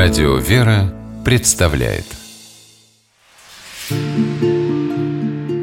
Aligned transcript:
Радио 0.00 0.36
«Вера» 0.36 0.94
представляет 1.24 2.04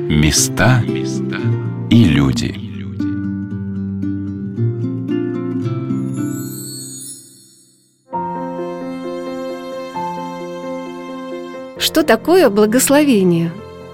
Места 0.10 0.84
и 1.90 2.04
люди 2.04 2.54
Что 11.79 12.04
такое 12.04 12.49
благословение? 12.49 13.54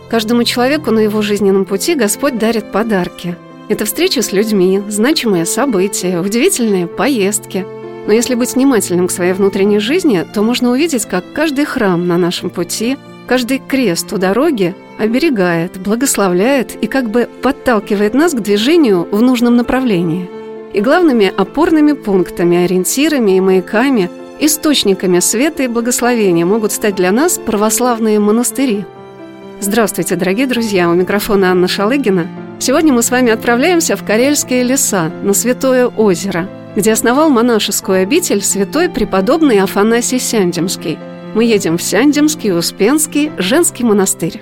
Каждому 0.10 0.44
человеку 0.44 0.90
на 0.90 1.02
его 1.02 1.22
жизненном 1.22 1.66
пути 1.66 1.94
Господь 1.94 2.40
дарит 2.40 2.72
подарки. 2.72 3.38
Это 3.70 3.86
встречи 3.86 4.22
с 4.22 4.32
людьми, 4.32 4.82
значимые 4.90 5.46
события, 5.46 6.20
удивительные 6.20 6.88
поездки– 6.88 7.64
но 8.08 8.14
если 8.14 8.36
быть 8.36 8.56
внимательным 8.56 9.08
к 9.08 9.12
своей 9.12 9.34
внутренней 9.34 9.80
жизни, 9.80 10.26
то 10.34 10.42
можно 10.42 10.72
увидеть, 10.72 11.06
как 11.06 11.24
каждый 11.34 11.66
храм 11.66 12.08
на 12.08 12.18
нашем 12.18 12.50
пути, 12.50 12.98
каждый 13.28 13.60
крест 13.60 14.12
у 14.12 14.18
дороги 14.18 14.76
оберегает, 14.98 15.78
благословляет 15.78 16.76
и 16.82 16.88
как 16.88 17.10
бы 17.10 17.30
подталкивает 17.42 18.14
нас 18.14 18.34
к 18.34 18.40
движению 18.40 19.08
в 19.12 19.22
нужном 19.22 19.56
направлении. 19.56 20.30
И 20.74 20.82
главными 20.82 21.32
опорными 21.36 21.94
пунктами, 21.94 22.64
ориентирами 22.64 23.38
и 23.38 23.42
маяками, 23.42 24.10
источниками 24.40 25.20
света 25.20 25.64
и 25.64 25.68
благословения 25.68 26.46
могут 26.46 26.72
стать 26.72 26.96
для 26.96 27.12
нас 27.12 27.38
православные 27.38 28.20
монастыри. 28.20 28.86
Здравствуйте, 29.60 30.16
дорогие 30.16 30.48
друзья! 30.48 30.90
У 30.90 30.94
микрофона 30.94 31.52
Анна 31.52 31.68
Шалыгина. 31.68 32.28
Сегодня 32.58 32.94
мы 32.94 33.04
с 33.04 33.12
вами 33.12 33.32
отправляемся 33.32 33.96
в 33.96 34.04
Карельские 34.04 34.64
леса, 34.64 35.12
на 35.24 35.34
Святое 35.34 35.88
озеро– 35.88 36.50
где 36.76 36.94
основал 36.94 37.30
монашескую 37.30 38.04
обитель 38.04 38.42
святой 38.42 38.90
преподобный 38.90 39.60
Афанасий 39.60 40.20
Сяндемский. 40.20 40.98
Мы 41.36 41.46
едем 41.46 41.78
в 41.78 41.82
Сяндемский, 41.82 42.58
Успенский, 42.58 43.32
женский 43.38 43.84
монастырь. 43.84 44.42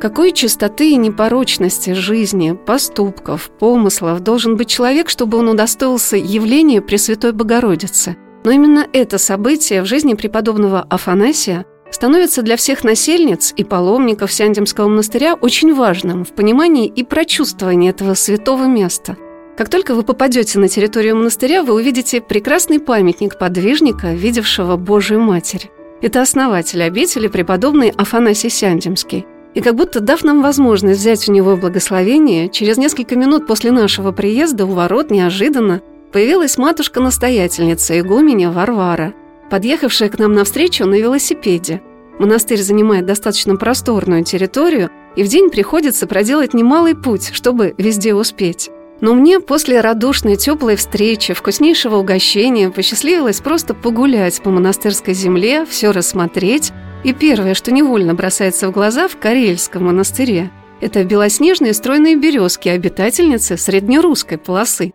Какой 0.00 0.32
чистоты 0.32 0.90
и 0.90 0.96
непорочности 0.96 1.92
жизни, 1.94 2.52
поступков, 2.52 3.50
помыслов 3.58 4.20
должен 4.20 4.56
быть 4.56 4.68
человек, 4.68 5.08
чтобы 5.08 5.38
он 5.38 5.48
удостоился 5.48 6.16
явления 6.16 6.82
Пресвятой 6.82 7.32
Богородицы? 7.32 8.16
Но 8.44 8.50
именно 8.52 8.86
это 8.92 9.18
событие 9.18 9.82
в 9.82 9.86
жизни 9.86 10.14
преподобного 10.14 10.80
Афанасия 10.88 11.64
становится 11.90 12.42
для 12.42 12.56
всех 12.56 12.84
насельниц 12.84 13.54
и 13.56 13.64
паломников 13.64 14.32
Сяндемского 14.32 14.88
монастыря 14.88 15.34
очень 15.34 15.74
важным 15.74 16.24
в 16.24 16.32
понимании 16.32 16.86
и 16.86 17.02
прочувствовании 17.02 17.90
этого 17.90 18.14
святого 18.14 18.66
места– 18.66 19.16
как 19.56 19.70
только 19.70 19.94
вы 19.94 20.02
попадете 20.02 20.58
на 20.58 20.68
территорию 20.68 21.16
монастыря, 21.16 21.62
вы 21.62 21.72
увидите 21.72 22.20
прекрасный 22.20 22.78
памятник 22.78 23.38
подвижника, 23.38 24.12
видевшего 24.12 24.76
Божию 24.76 25.20
Матерь. 25.20 25.70
Это 26.02 26.20
основатель 26.20 26.82
обители, 26.82 27.26
преподобный 27.26 27.88
Афанасий 27.88 28.50
Сяндемский. 28.50 29.24
И 29.54 29.62
как 29.62 29.74
будто 29.74 30.00
дав 30.00 30.22
нам 30.22 30.42
возможность 30.42 31.00
взять 31.00 31.26
у 31.28 31.32
него 31.32 31.56
благословение, 31.56 32.50
через 32.50 32.76
несколько 32.76 33.16
минут 33.16 33.46
после 33.46 33.70
нашего 33.70 34.12
приезда 34.12 34.66
у 34.66 34.72
ворот 34.72 35.10
неожиданно 35.10 35.80
появилась 36.12 36.58
матушка-настоятельница, 36.58 37.98
игуменя 37.98 38.50
Варвара, 38.50 39.14
подъехавшая 39.48 40.10
к 40.10 40.18
нам 40.18 40.34
навстречу 40.34 40.84
на 40.84 40.96
велосипеде. 40.96 41.80
Монастырь 42.18 42.60
занимает 42.60 43.06
достаточно 43.06 43.56
просторную 43.56 44.22
территорию, 44.24 44.90
и 45.16 45.22
в 45.22 45.28
день 45.28 45.48
приходится 45.48 46.06
проделать 46.06 46.52
немалый 46.52 46.94
путь, 46.94 47.30
чтобы 47.32 47.74
везде 47.78 48.12
успеть. 48.12 48.70
Но 49.00 49.14
мне 49.14 49.40
после 49.40 49.80
радушной 49.80 50.36
теплой 50.36 50.76
встречи, 50.76 51.34
вкуснейшего 51.34 51.96
угощения 51.96 52.70
посчастливилось 52.70 53.40
просто 53.40 53.74
погулять 53.74 54.40
по 54.42 54.50
монастырской 54.50 55.12
земле, 55.12 55.66
все 55.66 55.92
рассмотреть. 55.92 56.72
И 57.04 57.12
первое, 57.12 57.54
что 57.54 57.72
невольно 57.72 58.14
бросается 58.14 58.68
в 58.68 58.72
глаза 58.72 59.06
в 59.06 59.16
Карельском 59.18 59.84
монастыре, 59.84 60.50
это 60.80 61.04
белоснежные 61.04 61.72
стройные 61.72 62.16
березки, 62.16 62.68
обитательницы 62.68 63.56
среднерусской 63.56 64.38
полосы. 64.38 64.92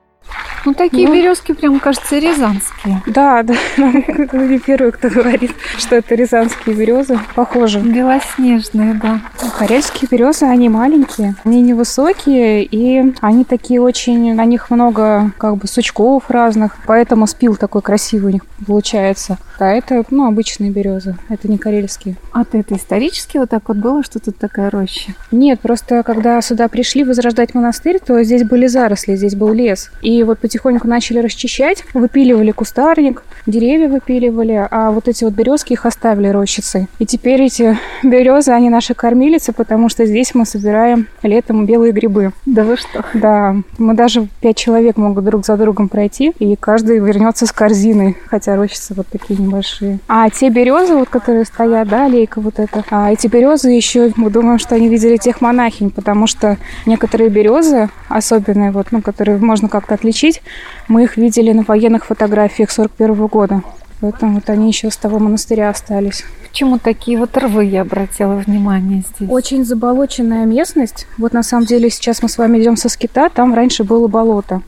Ну, 0.65 0.73
такие 0.73 1.07
ну, 1.07 1.15
березки, 1.15 1.53
прям 1.53 1.79
кажется, 1.79 2.19
рязанские. 2.19 3.01
Да, 3.07 3.41
да. 3.43 3.55
Не 3.77 4.59
первый, 4.59 4.91
кто 4.91 5.09
говорит, 5.09 5.51
что 5.77 5.95
это 5.95 6.13
рязанские 6.15 6.75
березы. 6.75 7.19
Похоже. 7.35 7.79
Белоснежные, 7.79 8.93
да. 8.93 9.21
Карельские 9.57 10.07
березы, 10.09 10.45
они 10.45 10.69
маленькие, 10.69 11.35
они 11.43 11.61
невысокие, 11.61 12.63
и 12.63 13.13
они 13.21 13.43
такие 13.43 13.81
очень, 13.81 14.33
на 14.33 14.45
них 14.45 14.69
много 14.69 15.31
как 15.37 15.57
бы 15.57 15.67
сучков 15.67 16.29
разных, 16.29 16.77
поэтому 16.85 17.27
спил 17.27 17.55
такой 17.55 17.81
красивый 17.81 18.31
у 18.31 18.33
них 18.33 18.45
получается. 18.65 19.37
А 19.59 19.67
это, 19.67 20.03
ну, 20.09 20.27
обычные 20.27 20.71
березы, 20.71 21.15
это 21.29 21.47
не 21.47 21.57
карельские. 21.57 22.15
А 22.33 22.41
это 22.41 22.75
исторически 22.75 23.37
вот 23.37 23.49
так 23.49 23.67
вот 23.67 23.77
было, 23.77 24.03
что 24.03 24.19
тут 24.19 24.37
такая 24.37 24.69
роща? 24.69 25.13
Нет, 25.31 25.59
просто 25.59 26.03
когда 26.03 26.41
сюда 26.41 26.67
пришли 26.67 27.03
возрождать 27.03 27.53
монастырь, 27.53 27.99
то 27.99 28.21
здесь 28.23 28.43
были 28.43 28.67
заросли, 28.67 29.15
здесь 29.15 29.35
был 29.35 29.53
лес. 29.53 29.91
И 30.01 30.20
вот 30.23 30.39
потихоньку 30.39 30.87
начали 30.87 31.19
расчищать, 31.19 31.83
выпиливали 31.93 32.51
кустарник, 32.51 33.23
деревья 33.45 33.87
выпиливали, 33.87 34.67
а 34.69 34.91
вот 34.91 35.07
эти 35.07 35.23
вот 35.23 35.33
березки 35.33 35.73
их 35.73 35.85
оставили 35.85 36.27
рощицей. 36.27 36.87
И 36.99 37.05
теперь 37.05 37.41
эти 37.41 37.77
березы, 38.03 38.51
они 38.51 38.69
наши 38.69 38.93
кормилицы, 38.93 39.53
потому 39.53 39.89
что 39.89 40.05
здесь 40.05 40.33
мы 40.35 40.45
собираем 40.45 41.07
летом 41.23 41.65
белые 41.65 41.91
грибы. 41.91 42.31
Да 42.45 42.63
вы 42.63 42.77
что? 42.77 43.03
Да, 43.13 43.55
мы 43.77 43.93
даже 43.93 44.27
пять 44.41 44.57
человек 44.57 44.97
могут 44.97 45.23
друг 45.25 45.45
за 45.45 45.57
другом 45.57 45.89
пройти, 45.89 46.33
и 46.39 46.55
каждый 46.55 46.99
вернется 46.99 47.45
с 47.45 47.51
корзиной, 47.51 48.17
хотя 48.27 48.55
рощицы 48.55 48.93
вот 48.93 49.07
такие 49.07 49.39
небольшие. 49.39 49.99
А 50.07 50.29
те 50.29 50.49
березы, 50.49 50.95
вот 50.95 51.09
которые 51.09 51.45
стоят, 51.45 51.87
да, 51.87 52.05
аллейка 52.05 52.41
вот 52.41 52.59
эта, 52.59 52.83
а 52.89 53.11
эти 53.11 53.27
березы 53.27 53.69
еще, 53.69 54.11
мы 54.15 54.29
думаем, 54.29 54.59
что 54.59 54.75
они 54.75 54.87
видели 54.87 55.17
тех 55.17 55.41
монахинь, 55.41 55.89
потому 55.89 56.27
что 56.27 56.57
некоторые 56.85 57.29
березы, 57.29 57.89
особенные, 58.09 58.71
вот, 58.71 58.87
ну, 58.91 59.01
которые 59.01 59.37
можно 59.37 59.67
как-то 59.69 59.95
отличить, 59.95 60.10
мы 60.87 61.03
их 61.03 61.17
видели 61.17 61.51
на 61.51 61.63
военных 61.63 62.05
фотографиях 62.05 62.71
41 62.71 63.15
-го 63.15 63.29
года. 63.29 63.63
Поэтому 64.01 64.35
вот 64.35 64.49
они 64.49 64.67
еще 64.67 64.89
с 64.89 64.97
того 64.97 65.19
монастыря 65.19 65.69
остались. 65.69 66.23
Почему 66.49 66.79
такие 66.79 67.19
вот 67.19 67.37
рвы, 67.37 67.65
я 67.65 67.81
обратила 67.81 68.33
внимание 68.33 69.03
здесь? 69.15 69.29
Очень 69.29 69.63
заболоченная 69.63 70.45
местность. 70.45 71.07
Вот 71.17 71.33
на 71.33 71.43
самом 71.43 71.65
деле 71.65 71.89
сейчас 71.89 72.23
мы 72.23 72.29
с 72.29 72.37
вами 72.37 72.59
идем 72.59 72.77
со 72.77 72.89
скита, 72.89 73.29
там 73.29 73.53
раньше 73.53 73.83
было 73.83 74.07
болото. 74.07 74.61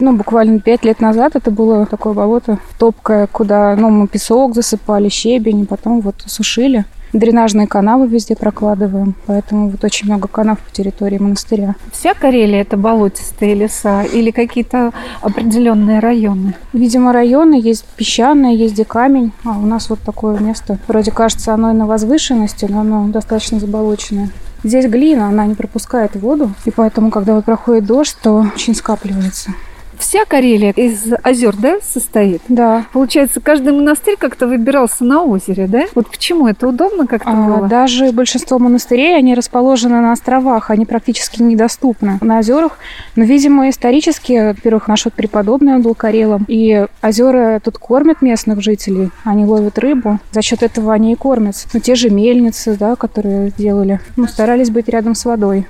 Ну, 0.00 0.12
буквально 0.14 0.60
пять 0.60 0.84
лет 0.84 1.00
назад 1.00 1.36
это 1.36 1.50
было 1.50 1.84
такое 1.84 2.14
болото 2.14 2.58
топкое, 2.78 3.26
куда 3.26 3.76
ну, 3.76 3.90
мы 3.90 4.08
песок 4.08 4.54
засыпали, 4.54 5.08
щебень, 5.08 5.66
потом 5.66 6.00
вот 6.00 6.16
сушили. 6.26 6.84
Дренажные 7.12 7.66
канавы 7.66 8.06
везде 8.06 8.36
прокладываем, 8.36 9.14
поэтому 9.26 9.70
вот 9.70 9.82
очень 9.82 10.06
много 10.06 10.28
канав 10.28 10.58
по 10.58 10.70
территории 10.70 11.18
монастыря. 11.18 11.74
Вся 11.90 12.12
Карелия– 12.12 12.60
это 12.62 12.76
болотистые 12.76 13.54
леса 13.54 14.02
или 14.02 14.30
какие-то 14.30 14.92
определенные 15.22 16.00
районы? 16.00 16.54
Видимо, 16.72 17.12
районы 17.12 17.54
есть 17.54 17.84
песчаные, 17.96 18.56
есть 18.56 18.74
где 18.74 18.84
камень, 18.84 19.32
а 19.44 19.58
у 19.58 19.62
нас 19.62 19.88
вот 19.88 20.00
такое 20.00 20.38
место. 20.38 20.78
Вроде 20.86 21.10
кажется, 21.10 21.54
оно 21.54 21.70
и 21.70 21.74
на 21.74 21.86
возвышенности, 21.86 22.66
но 22.68 22.80
оно 22.80 23.08
достаточно 23.08 23.58
заболоченное. 23.58 24.30
Здесь 24.64 24.86
глина, 24.86 25.28
она 25.28 25.46
не 25.46 25.54
пропускает 25.54 26.16
воду, 26.16 26.52
и 26.64 26.70
поэтому, 26.70 27.10
когда 27.10 27.34
вот 27.36 27.44
проходит 27.44 27.86
дождь, 27.86 28.16
то 28.20 28.44
очень 28.54 28.74
скапливается. 28.74 29.54
Вся 29.98 30.24
Карелия 30.24 30.70
из 30.70 31.12
озер, 31.22 31.56
да, 31.56 31.78
состоит? 31.82 32.42
Да. 32.48 32.86
Получается, 32.92 33.40
каждый 33.40 33.72
монастырь 33.72 34.16
как-то 34.16 34.46
выбирался 34.46 35.04
на 35.04 35.22
озере, 35.22 35.66
да? 35.66 35.84
Вот 35.94 36.08
почему 36.08 36.46
это 36.46 36.68
удобно 36.68 37.06
как-то 37.06 37.30
а, 37.30 37.34
было? 37.34 37.68
Даже 37.68 38.12
большинство 38.12 38.58
монастырей, 38.58 39.16
они 39.16 39.34
расположены 39.34 40.00
на 40.00 40.12
островах, 40.12 40.70
они 40.70 40.86
практически 40.86 41.42
недоступны 41.42 42.18
на 42.20 42.38
озерах. 42.38 42.78
Но, 43.16 43.24
видимо, 43.24 43.68
исторически, 43.68 44.52
во-первых, 44.52 44.88
наш 44.88 45.04
вот 45.04 45.14
преподобный 45.14 45.74
он 45.74 45.82
был 45.82 45.94
карелом, 45.94 46.44
и 46.48 46.86
озера 47.02 47.60
тут 47.62 47.78
кормят 47.78 48.22
местных 48.22 48.62
жителей, 48.62 49.10
они 49.24 49.44
ловят 49.44 49.78
рыбу, 49.78 50.20
за 50.30 50.42
счет 50.42 50.62
этого 50.62 50.92
они 50.92 51.12
и 51.12 51.16
кормятся. 51.16 51.68
Ну, 51.72 51.80
те 51.80 51.94
же 51.94 52.10
мельницы, 52.10 52.76
да, 52.78 52.96
которые 52.96 53.52
делали, 53.56 54.00
ну, 54.16 54.26
старались 54.26 54.70
быть 54.70 54.88
рядом 54.88 55.14
с 55.14 55.24
водой. 55.24 55.66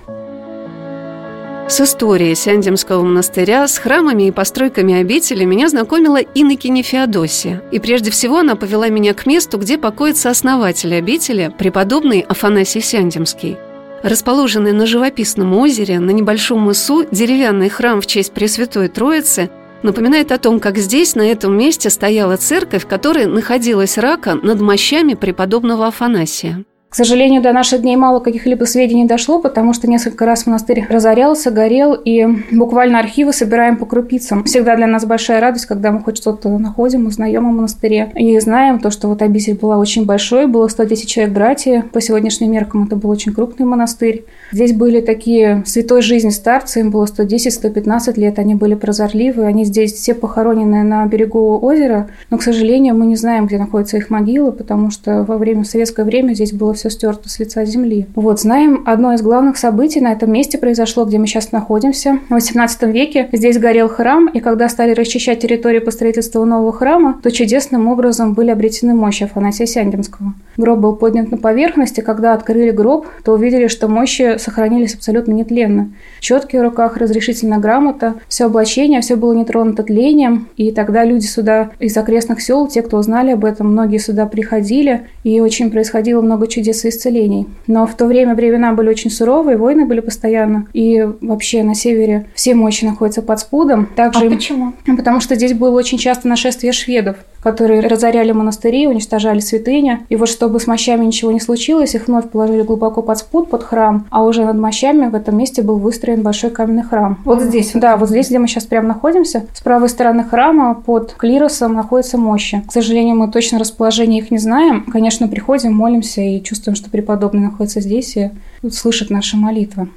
С 1.68 1.82
историей 1.82 2.34
Сяндемского 2.34 3.02
монастыря, 3.02 3.68
с 3.68 3.76
храмами 3.76 4.28
и 4.28 4.30
постройками 4.30 4.94
обители 4.94 5.44
меня 5.44 5.68
знакомила 5.68 6.16
Иннокене 6.16 6.82
Феодосия. 6.82 7.62
И 7.70 7.78
прежде 7.78 8.10
всего 8.10 8.38
она 8.38 8.56
повела 8.56 8.88
меня 8.88 9.12
к 9.12 9.26
месту, 9.26 9.58
где 9.58 9.76
покоится 9.76 10.30
основатель 10.30 10.94
обители, 10.94 11.54
преподобный 11.58 12.20
Афанасий 12.20 12.80
Сяндемский. 12.80 13.58
Расположенный 14.02 14.72
на 14.72 14.86
живописном 14.86 15.52
озере, 15.58 15.98
на 16.00 16.10
небольшом 16.10 16.60
мысу, 16.60 17.04
деревянный 17.10 17.68
храм 17.68 18.00
в 18.00 18.06
честь 18.06 18.32
Пресвятой 18.32 18.88
Троицы 18.88 19.50
напоминает 19.82 20.32
о 20.32 20.38
том, 20.38 20.60
как 20.60 20.78
здесь, 20.78 21.16
на 21.16 21.30
этом 21.30 21.54
месте, 21.56 21.90
стояла 21.90 22.38
церковь, 22.38 22.84
в 22.84 22.88
которой 22.88 23.26
находилась 23.26 23.98
рака 23.98 24.36
над 24.36 24.58
мощами 24.62 25.12
преподобного 25.12 25.88
Афанасия. 25.88 26.64
К 26.88 26.94
сожалению, 26.94 27.43
до 27.43 27.52
наших 27.52 27.82
дней 27.82 27.96
мало 27.96 28.19
каких-либо 28.19 28.64
сведений 28.64 29.05
дошло, 29.05 29.40
потому 29.40 29.75
что 29.75 29.87
несколько 29.90 30.25
раз 30.25 30.46
монастырь 30.46 30.87
разорялся, 30.88 31.50
горел, 31.50 31.93
и 31.93 32.26
буквально 32.50 32.99
архивы 32.99 33.35
собираем 33.35 33.76
по 33.76 33.85
крупицам. 33.85 34.43
Всегда 34.44 34.75
для 34.75 34.87
нас 34.87 35.05
большая 35.05 35.40
радость, 35.40 35.67
когда 35.67 35.93
мы 35.93 36.00
хоть 36.00 36.17
что-то 36.17 36.49
находим, 36.56 37.06
узнаем 37.06 37.46
о 37.46 37.50
монастыре. 37.50 38.11
И 38.17 38.38
знаем 38.40 38.79
то, 38.79 38.90
что 38.90 39.08
вот 39.08 39.20
обитель 39.20 39.55
была 39.55 39.76
очень 39.76 40.06
большой, 40.06 40.46
было 40.46 40.67
110 40.67 41.06
человек 41.06 41.35
братья. 41.35 41.85
По 41.93 42.00
сегодняшним 42.00 42.52
меркам 42.52 42.85
это 42.85 42.96
был 42.96 43.11
очень 43.11 43.35
крупный 43.35 43.67
монастырь. 43.67 44.25
Здесь 44.52 44.73
были 44.73 45.02
такие 45.02 45.62
святой 45.67 46.00
жизни 46.00 46.31
старцы, 46.31 46.81
им 46.81 46.90
было 46.90 47.05
110-115 47.05 48.19
лет, 48.19 48.38
они 48.38 48.55
были 48.55 48.75
прозорливы, 48.75 49.44
они 49.44 49.67
здесь 49.67 49.93
все 49.93 50.14
похоронены 50.14 50.85
на 50.85 51.05
берегу 51.05 51.58
озера, 51.61 52.08
но, 52.31 52.38
к 52.38 52.43
сожалению, 52.43 52.94
мы 52.94 53.05
не 53.05 53.17
знаем, 53.17 53.46
где 53.46 53.58
находятся 53.58 53.99
их 53.99 54.08
могилы, 54.08 54.52
потому 54.52 54.90
что 54.90 55.23
во 55.25 55.37
время, 55.37 55.64
в 55.64 55.67
советское 55.67 56.05
время 56.05 56.32
здесь 56.32 56.52
было 56.55 56.77
все 56.78 56.90
стерто 56.90 57.28
с 57.28 57.38
лица 57.38 57.64
земли. 57.64 58.06
Вот, 58.14 58.40
знаем, 58.40 58.82
одно 58.86 59.12
из 59.14 59.22
главных 59.22 59.56
событий 59.56 60.00
на 60.00 60.12
этом 60.12 60.32
месте 60.32 60.58
произошло, 60.58 61.04
где 61.04 61.19
мы 61.19 61.26
сейчас 61.26 61.52
находимся. 61.52 62.19
В 62.28 62.32
18 62.32 62.82
веке 62.84 63.28
здесь 63.32 63.58
горел 63.58 63.88
храм, 63.88 64.28
и 64.28 64.40
когда 64.40 64.69
стали 64.69 64.92
расчищать 64.92 65.40
территорию 65.40 65.84
по 65.84 65.90
строительству 65.90 66.44
нового 66.44 66.72
храма, 66.72 67.20
то 67.22 67.30
чудесным 67.30 67.88
образом 67.88 68.34
были 68.34 68.50
обретены 68.50 68.94
мощи 68.94 69.25
Афанасия 69.25 69.66
Сяндемского. 69.66 70.34
Гроб 70.56 70.80
был 70.80 70.96
поднят 70.96 71.30
на 71.30 71.36
поверхность, 71.36 71.98
и 71.98 72.02
когда 72.02 72.34
открыли 72.34 72.70
гроб, 72.70 73.06
то 73.25 73.32
увидели, 73.32 73.69
что 73.69 73.88
мощи 73.88 74.38
сохранились 74.38 74.94
абсолютно 74.94 75.32
нетленно. 75.32 75.92
Четки 76.20 76.56
в 76.56 76.62
руках, 76.62 76.96
разрешительная 76.96 77.58
грамота, 77.58 78.14
все 78.28 78.46
облачение, 78.46 79.00
все 79.00 79.16
было 79.16 79.32
не 79.32 79.44
тронуто 79.44 79.82
тлением, 79.82 80.48
и 80.56 80.72
тогда 80.72 81.04
люди 81.04 81.26
сюда 81.26 81.70
из 81.78 81.96
окрестных 81.96 82.40
сел, 82.40 82.66
те, 82.66 82.82
кто 82.82 82.98
узнали 82.98 83.32
об 83.32 83.44
этом, 83.44 83.72
многие 83.72 83.98
сюда 83.98 84.26
приходили, 84.26 85.06
и 85.25 85.40
очень 85.40 85.70
происходило 85.70 86.20
много 86.20 86.46
чудес 86.46 86.67
чудес 86.68 86.84
и 86.84 86.88
исцелений. 86.88 87.46
Но 87.66 87.86
в 87.86 87.94
то 87.94 88.06
время 88.06 88.34
времена 88.34 88.72
были 88.72 88.88
очень 88.88 89.10
суровые, 89.10 89.56
войны 89.56 89.86
были 89.86 90.00
постоянно. 90.00 90.66
И 90.72 91.06
вообще 91.20 91.62
на 91.62 91.74
севере 91.74 92.26
все 92.34 92.54
мощи 92.54 92.84
находятся 92.84 93.22
под 93.22 93.40
спудом. 93.40 93.88
Также, 93.96 94.26
а 94.26 94.30
почему? 94.30 94.72
Потому 94.96 95.20
что 95.20 95.34
здесь 95.34 95.54
было 95.54 95.76
очень 95.76 95.98
часто 95.98 96.28
нашествие 96.28 96.72
шведов 96.72 97.16
которые 97.43 97.81
разоряли 97.81 98.32
монастыри, 98.32 98.87
уничтожали 98.87 99.40
святыни. 99.40 100.00
И 100.08 100.17
вот 100.17 100.29
чтобы 100.29 100.61
с 100.61 100.67
мощами 100.67 101.05
ничего 101.05 101.32
не 101.32 101.40
случилось, 101.40 101.94
их 101.94 102.08
вновь 102.08 102.31
положили 102.31 102.62
глубоко 102.62 103.02
под 103.02 103.19
спут, 103.19 103.50
под 103.50 103.62
храм, 103.62 104.06
а 104.11 104.25
уже 104.25 104.44
над 104.44 104.56
мощами 104.56 105.08
в 105.08 105.14
этом 105.14 105.37
месте 105.37 105.62
был 105.62 105.79
выстроен 105.79 106.23
большой 106.23 106.50
каменный 106.50 106.82
храм. 106.82 107.19
Вот 107.25 107.43
здесь? 107.43 107.73
Да, 107.75 107.96
вот 107.96 108.08
здесь, 108.08 108.29
где 108.29 108.38
мы 108.38 108.49
сейчас 108.49 108.64
прямо 108.64 108.88
находимся. 108.88 109.44
С 109.55 109.61
правой 109.61 109.88
стороны 109.88 110.25
храма 110.25 110.75
под 110.75 111.14
клиросом 111.14 111.75
находятся 111.75 112.19
мощи. 112.19 112.62
К 112.67 112.73
сожалению, 112.73 113.17
мы 113.17 113.31
точно 113.31 113.58
расположение 113.58 114.20
их 114.20 114.31
не 114.31 114.38
знаем. 114.38 114.85
Конечно, 114.90 115.29
приходим, 115.29 115.75
молимся 115.75 116.20
и 116.20 116.43
чувствуем, 116.43 116.76
что 116.76 116.90
преподобный 116.90 117.43
находится 117.43 117.81
здесь 117.81 118.17
и 118.17 118.31
слышит 118.70 119.11
наши 119.11 119.37
молитвы. 119.37 119.88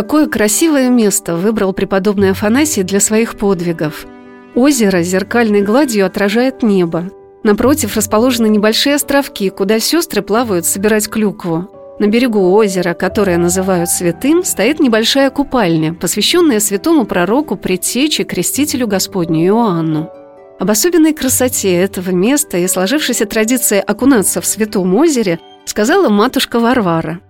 Какое 0.00 0.28
красивое 0.28 0.88
место 0.88 1.36
выбрал 1.36 1.74
преподобный 1.74 2.30
Афанасий 2.30 2.82
для 2.82 3.00
своих 3.00 3.36
подвигов. 3.36 4.06
Озеро 4.54 5.02
зеркальной 5.02 5.60
гладью 5.60 6.06
отражает 6.06 6.62
небо. 6.62 7.10
Напротив 7.42 7.94
расположены 7.98 8.46
небольшие 8.46 8.94
островки, 8.94 9.50
куда 9.50 9.78
сестры 9.78 10.22
плавают 10.22 10.64
собирать 10.64 11.10
клюкву. 11.10 11.70
На 11.98 12.06
берегу 12.06 12.50
озера, 12.52 12.94
которое 12.94 13.36
называют 13.36 13.90
святым, 13.90 14.42
стоит 14.42 14.80
небольшая 14.80 15.28
купальня, 15.28 15.92
посвященная 15.92 16.60
святому 16.60 17.04
пророку, 17.04 17.56
предтече, 17.56 18.24
крестителю 18.24 18.86
Господню 18.86 19.48
Иоанну. 19.48 20.10
Об 20.58 20.70
особенной 20.70 21.12
красоте 21.12 21.76
этого 21.76 22.08
места 22.08 22.56
и 22.56 22.66
сложившейся 22.68 23.26
традиции 23.26 23.84
окунаться 23.86 24.40
в 24.40 24.46
святом 24.46 24.94
озере 24.94 25.40
сказала 25.66 26.08
матушка 26.08 26.58
Варвара– 26.58 27.20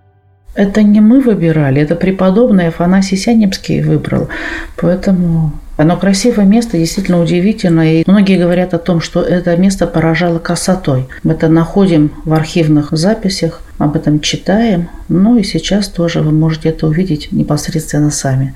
это 0.53 0.83
не 0.83 0.99
мы 0.99 1.21
выбирали, 1.21 1.81
это 1.81 1.95
преподобный 1.95 2.67
Афанасий 2.67 3.17
Сянемский 3.17 3.81
выбрал. 3.81 4.27
Поэтому 4.77 5.53
оно 5.77 5.97
красивое 5.97 6.45
место, 6.45 6.77
действительно 6.77 7.21
удивительно. 7.21 7.99
И 7.99 8.03
многие 8.05 8.37
говорят 8.37 8.73
о 8.73 8.77
том, 8.77 9.01
что 9.01 9.21
это 9.21 9.55
место 9.57 9.87
поражало 9.87 10.39
красотой. 10.39 11.07
Мы 11.23 11.33
это 11.33 11.47
находим 11.47 12.11
в 12.25 12.33
архивных 12.33 12.89
записях, 12.91 13.61
об 13.77 13.95
этом 13.95 14.19
читаем. 14.19 14.89
Ну 15.09 15.37
и 15.37 15.43
сейчас 15.43 15.87
тоже 15.87 16.21
вы 16.21 16.31
можете 16.31 16.69
это 16.69 16.87
увидеть 16.87 17.31
непосредственно 17.31 18.11
сами. 18.11 18.53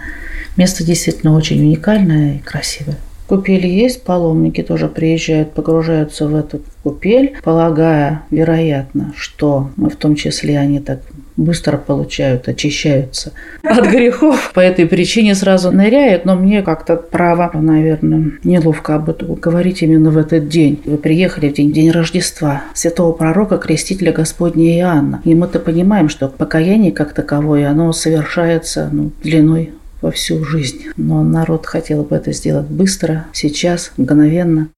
Место 0.58 0.84
действительно 0.84 1.36
очень 1.36 1.60
уникальное 1.62 2.36
и 2.36 2.40
красивое. 2.40 2.98
Купели 3.28 3.68
есть, 3.68 4.04
паломники 4.04 4.62
тоже 4.62 4.88
приезжают, 4.88 5.54
погружаются 5.54 6.28
в 6.28 6.36
эту 6.36 6.62
купель, 6.84 7.36
полагая, 7.44 8.22
вероятно, 8.30 9.14
что 9.18 9.72
в 9.78 9.96
том 9.96 10.16
числе 10.16 10.60
они 10.60 10.80
так 10.80 11.00
быстро 11.38 11.78
получают, 11.78 12.48
очищаются 12.48 13.34
от 13.64 13.86
грехов. 13.88 14.52
По 14.54 14.60
этой 14.60 14.86
причине 14.86 15.36
сразу 15.36 15.72
ныряют, 15.72 16.26
но 16.26 16.36
мне 16.36 16.62
как-то 16.62 16.96
право, 16.96 17.50
наверное, 17.54 18.32
неловко 18.44 18.96
об 18.96 19.10
этом 19.10 19.36
говорить 19.36 19.82
именно 19.82 20.12
в 20.12 20.18
этот 20.18 20.48
день. 20.48 20.82
Вы 20.86 20.98
приехали 20.98 21.50
в 21.50 21.54
день, 21.54 21.72
день 21.72 21.92
Рождества 21.92 22.64
святого 22.74 23.12
пророка, 23.12 23.58
крестителя 23.58 24.12
Господня 24.12 24.78
Иоанна. 24.78 25.22
И 25.26 25.36
мы-то 25.36 25.60
понимаем, 25.60 26.10
что 26.10 26.28
покаяние 26.28 26.92
как 26.92 27.14
таковое, 27.14 27.70
оно 27.70 27.92
совершается 27.92 28.90
ну, 28.92 29.12
длиной 29.24 29.72
во 30.02 30.12
всю 30.12 30.44
жизнь. 30.44 30.86
Но 30.98 31.24
народ 31.24 31.66
хотел 31.66 32.04
бы 32.04 32.16
это 32.16 32.32
сделать 32.32 32.68
быстро, 32.68 33.26
сейчас, 33.34 33.92
мгновенно. 33.98 34.70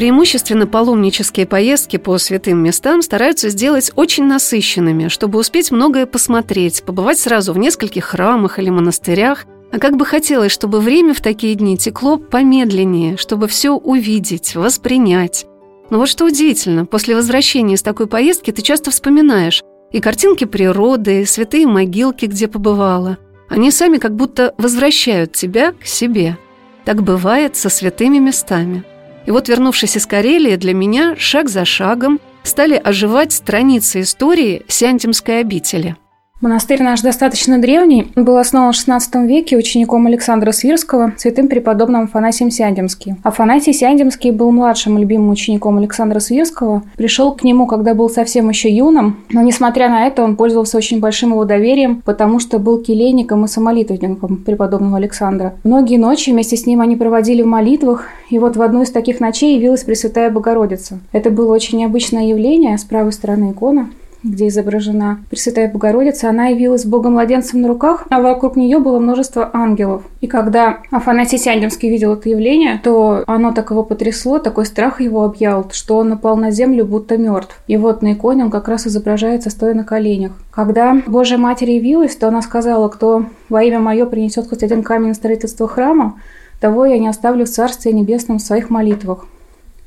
Преимущественно 0.00 0.66
паломнические 0.66 1.44
поездки 1.44 1.98
по 1.98 2.16
святым 2.16 2.56
местам 2.62 3.02
стараются 3.02 3.50
сделать 3.50 3.92
очень 3.96 4.24
насыщенными, 4.24 5.08
чтобы 5.08 5.38
успеть 5.38 5.70
многое 5.70 6.06
посмотреть, 6.06 6.82
побывать 6.84 7.18
сразу 7.18 7.52
в 7.52 7.58
нескольких 7.58 8.06
храмах 8.06 8.58
или 8.58 8.70
монастырях. 8.70 9.44
А 9.70 9.78
как 9.78 9.98
бы 9.98 10.06
хотелось, 10.06 10.52
чтобы 10.52 10.80
время 10.80 11.12
в 11.12 11.20
такие 11.20 11.54
дни 11.54 11.76
текло 11.76 12.16
помедленнее, 12.16 13.18
чтобы 13.18 13.46
все 13.46 13.72
увидеть, 13.72 14.54
воспринять. 14.54 15.44
Но 15.90 15.98
вот 15.98 16.08
что 16.08 16.24
удивительно, 16.24 16.86
после 16.86 17.14
возвращения 17.14 17.74
из 17.74 17.82
такой 17.82 18.06
поездки 18.06 18.52
ты 18.52 18.62
часто 18.62 18.90
вспоминаешь 18.90 19.62
и 19.92 20.00
картинки 20.00 20.44
природы, 20.44 21.20
и 21.20 21.26
святые 21.26 21.66
могилки, 21.66 22.24
где 22.24 22.48
побывала. 22.48 23.18
Они 23.50 23.70
сами 23.70 23.98
как 23.98 24.16
будто 24.16 24.54
возвращают 24.56 25.34
тебя 25.34 25.72
к 25.72 25.84
себе. 25.84 26.38
Так 26.86 27.02
бывает 27.02 27.54
со 27.54 27.68
святыми 27.68 28.16
местами. 28.16 28.82
И 29.30 29.32
вот, 29.32 29.48
вернувшись 29.48 29.96
из 29.96 30.06
Карелии, 30.06 30.56
для 30.56 30.74
меня 30.74 31.14
шаг 31.16 31.48
за 31.48 31.64
шагом 31.64 32.18
стали 32.42 32.74
оживать 32.74 33.30
страницы 33.30 34.00
истории 34.00 34.64
Сиантимской 34.66 35.38
обители– 35.38 35.94
Монастырь 36.40 36.82
наш 36.82 37.02
достаточно 37.02 37.58
древний, 37.58 38.12
был 38.16 38.38
основан 38.38 38.72
в 38.72 38.74
XVI 38.74 39.26
веке 39.26 39.58
учеником 39.58 40.06
Александра 40.06 40.52
Свирского, 40.52 41.12
святым 41.18 41.48
преподобным 41.48 42.04
Афанасием 42.04 42.50
Сяндемским. 42.50 43.18
Афанасий 43.22 43.74
Сяндемский 43.74 44.30
был 44.30 44.50
младшим 44.50 44.96
любимым 44.96 45.28
учеником 45.28 45.76
Александра 45.76 46.18
Свирского, 46.18 46.82
пришел 46.96 47.34
к 47.34 47.44
нему, 47.44 47.66
когда 47.66 47.92
был 47.92 48.08
совсем 48.08 48.48
еще 48.48 48.74
юным, 48.74 49.18
но, 49.28 49.42
несмотря 49.42 49.90
на 49.90 50.06
это, 50.06 50.22
он 50.22 50.36
пользовался 50.36 50.78
очень 50.78 50.98
большим 50.98 51.32
его 51.32 51.44
доверием, 51.44 52.00
потому 52.06 52.38
что 52.38 52.58
был 52.58 52.78
келейником 52.78 53.44
и 53.44 53.48
самолитвенником 53.48 54.38
преподобного 54.38 54.96
Александра. 54.96 55.56
Многие 55.62 55.98
ночи 55.98 56.30
вместе 56.30 56.56
с 56.56 56.64
ним 56.64 56.80
они 56.80 56.96
проводили 56.96 57.42
в 57.42 57.46
молитвах, 57.46 58.06
и 58.30 58.38
вот 58.38 58.56
в 58.56 58.62
одну 58.62 58.80
из 58.80 58.90
таких 58.90 59.20
ночей 59.20 59.56
явилась 59.56 59.84
Пресвятая 59.84 60.30
Богородица. 60.30 61.00
Это 61.12 61.28
было 61.28 61.52
очень 61.52 61.80
необычное 61.80 62.28
явление, 62.28 62.78
с 62.78 62.84
правой 62.84 63.12
стороны 63.12 63.50
икона, 63.50 63.90
где 64.22 64.48
изображена 64.48 65.24
Пресвятая 65.30 65.70
Богородица, 65.70 66.28
она 66.28 66.48
явилась 66.48 66.84
Богом 66.84 67.12
младенцем 67.12 67.60
на 67.60 67.68
руках, 67.68 68.06
а 68.10 68.20
вокруг 68.20 68.56
нее 68.56 68.78
было 68.78 68.98
множество 68.98 69.50
ангелов. 69.52 70.02
И 70.20 70.26
когда 70.26 70.78
Афанасий 70.90 71.38
Сяндемский 71.38 71.88
видел 71.88 72.14
это 72.14 72.28
явление, 72.28 72.80
то 72.82 73.24
оно 73.26 73.52
так 73.52 73.70
его 73.70 73.82
потрясло, 73.82 74.38
такой 74.38 74.66
страх 74.66 75.00
его 75.00 75.24
объял, 75.24 75.68
что 75.72 75.98
он 75.98 76.10
напал 76.10 76.36
на 76.36 76.50
землю, 76.50 76.84
будто 76.84 77.16
мертв. 77.16 77.60
И 77.66 77.76
вот 77.76 78.02
на 78.02 78.12
иконе 78.12 78.44
он 78.44 78.50
как 78.50 78.68
раз 78.68 78.86
изображается, 78.86 79.50
стоя 79.50 79.74
на 79.74 79.84
коленях. 79.84 80.32
Когда 80.50 81.00
Божья 81.06 81.38
Матерь 81.38 81.70
явилась, 81.70 82.16
то 82.16 82.28
она 82.28 82.42
сказала, 82.42 82.88
кто 82.88 83.26
во 83.48 83.62
имя 83.62 83.78
мое 83.80 84.06
принесет 84.06 84.48
хоть 84.48 84.62
один 84.62 84.82
камень 84.82 85.08
на 85.08 85.14
строительство 85.14 85.66
храма, 85.66 86.20
того 86.60 86.84
я 86.84 86.98
не 86.98 87.08
оставлю 87.08 87.46
в 87.46 87.48
Царстве 87.48 87.92
Небесном 87.92 88.38
в 88.38 88.42
своих 88.42 88.68
молитвах. 88.68 89.26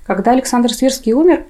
Когда 0.06 0.32
Александр 0.32 0.74
Свирский 0.74 1.14
умер, 1.14 1.44